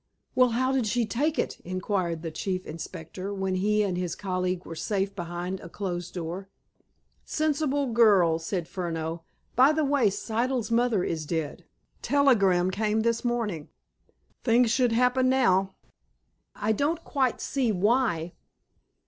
"Well, 0.33 0.49
how 0.49 0.71
did 0.71 0.87
she 0.87 1.05
take 1.05 1.37
it?" 1.37 1.59
inquired 1.59 2.23
the 2.23 2.31
Chief 2.31 2.65
Inspector, 2.65 3.31
when 3.35 3.53
he 3.53 3.83
and 3.83 3.95
his 3.99 4.15
colleague 4.15 4.65
were 4.65 4.73
safe 4.73 5.15
behind 5.15 5.59
a 5.59 5.69
closed 5.69 6.15
door. 6.15 6.49
"Sensible 7.23 7.85
girl," 7.93 8.39
said 8.39 8.67
Furneaux. 8.67 9.21
"By 9.55 9.71
the 9.73 9.85
way, 9.85 10.09
Siddle's 10.09 10.71
mother 10.71 11.03
is 11.03 11.27
dead. 11.27 11.65
Telegram 12.01 12.71
came 12.71 13.01
this 13.01 13.23
morning. 13.23 13.69
Things 14.43 14.71
should 14.71 14.91
happen 14.91 15.29
now." 15.29 15.75
"I 16.55 16.71
don't 16.71 17.03
quite 17.03 17.39
see 17.39 17.71
why." 17.71 18.33